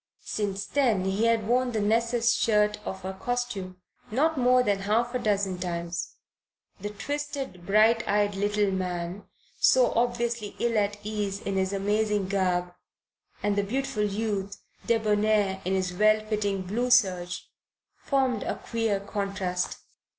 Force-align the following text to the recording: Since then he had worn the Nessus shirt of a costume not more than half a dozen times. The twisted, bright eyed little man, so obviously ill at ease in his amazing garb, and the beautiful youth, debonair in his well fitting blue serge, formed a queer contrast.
Since 0.25 0.65
then 0.65 1.05
he 1.05 1.25
had 1.25 1.47
worn 1.47 1.73
the 1.73 1.79
Nessus 1.79 2.33
shirt 2.33 2.79
of 2.87 3.05
a 3.05 3.13
costume 3.13 3.77
not 4.09 4.35
more 4.35 4.63
than 4.63 4.79
half 4.79 5.13
a 5.13 5.19
dozen 5.19 5.59
times. 5.59 6.15
The 6.79 6.89
twisted, 6.89 7.67
bright 7.67 8.07
eyed 8.07 8.33
little 8.33 8.71
man, 8.71 9.25
so 9.59 9.93
obviously 9.93 10.55
ill 10.57 10.75
at 10.75 10.97
ease 11.03 11.39
in 11.39 11.55
his 11.55 11.71
amazing 11.71 12.29
garb, 12.29 12.73
and 13.43 13.55
the 13.55 13.61
beautiful 13.63 14.01
youth, 14.01 14.57
debonair 14.87 15.61
in 15.65 15.75
his 15.75 15.93
well 15.93 16.19
fitting 16.25 16.63
blue 16.63 16.89
serge, 16.89 17.47
formed 17.99 18.41
a 18.41 18.55
queer 18.55 18.99
contrast. 18.99 19.77